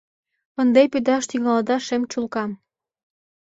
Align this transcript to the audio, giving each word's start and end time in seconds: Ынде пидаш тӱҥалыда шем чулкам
Ынде 0.61 0.81
пидаш 0.91 1.23
тӱҥалыда 1.29 1.77
шем 1.85 2.01
чулкам 2.11 2.51